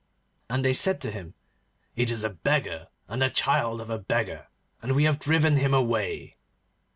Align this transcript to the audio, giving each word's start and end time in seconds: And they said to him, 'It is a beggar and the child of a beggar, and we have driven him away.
And 0.49 0.65
they 0.65 0.73
said 0.73 0.99
to 1.01 1.11
him, 1.11 1.35
'It 1.95 2.09
is 2.09 2.23
a 2.23 2.31
beggar 2.31 2.87
and 3.07 3.21
the 3.21 3.29
child 3.29 3.79
of 3.81 3.91
a 3.91 3.99
beggar, 3.99 4.47
and 4.81 4.93
we 4.95 5.03
have 5.03 5.19
driven 5.19 5.57
him 5.57 5.75
away. 5.75 6.37